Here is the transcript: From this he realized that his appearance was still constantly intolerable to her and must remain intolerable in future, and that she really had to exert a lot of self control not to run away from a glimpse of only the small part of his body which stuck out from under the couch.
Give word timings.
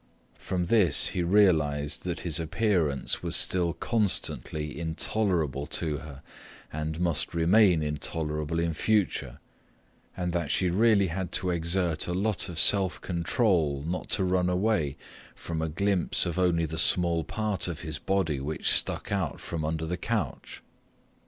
From 0.39 0.65
this 0.65 1.09
he 1.09 1.21
realized 1.21 2.05
that 2.05 2.21
his 2.21 2.39
appearance 2.39 3.21
was 3.21 3.35
still 3.35 3.73
constantly 3.73 4.79
intolerable 4.79 5.67
to 5.67 5.97
her 5.97 6.23
and 6.73 6.99
must 6.99 7.35
remain 7.35 7.83
intolerable 7.83 8.59
in 8.59 8.73
future, 8.73 9.37
and 10.17 10.33
that 10.33 10.49
she 10.49 10.71
really 10.71 11.09
had 11.09 11.31
to 11.33 11.51
exert 11.51 12.07
a 12.07 12.15
lot 12.15 12.49
of 12.49 12.57
self 12.57 12.99
control 12.99 13.83
not 13.85 14.09
to 14.09 14.23
run 14.23 14.49
away 14.49 14.97
from 15.35 15.61
a 15.61 15.69
glimpse 15.69 16.25
of 16.25 16.39
only 16.39 16.65
the 16.65 16.79
small 16.79 17.23
part 17.23 17.67
of 17.67 17.81
his 17.81 17.99
body 17.99 18.39
which 18.39 18.71
stuck 18.71 19.11
out 19.11 19.39
from 19.39 19.63
under 19.63 19.85
the 19.85 19.97
couch. 19.97 20.63